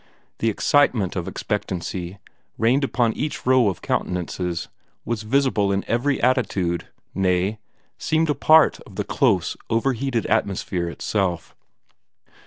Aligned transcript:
The 0.39 0.49
excitement 0.49 1.15
of 1.15 1.27
expectancy 1.27 2.17
reigned 2.57 2.83
upon 2.83 3.13
each 3.13 3.45
row 3.45 3.69
of 3.69 3.83
countenances, 3.83 4.67
was 5.05 5.21
visible 5.21 5.71
in 5.71 5.85
every 5.87 6.19
attitude 6.19 6.87
nay, 7.13 7.59
seemed 7.99 8.31
a 8.31 8.33
part 8.33 8.79
of 8.87 8.95
the 8.95 9.03
close, 9.03 9.55
overheated 9.69 10.25
atmosphere 10.25 10.89
itself. 10.89 11.55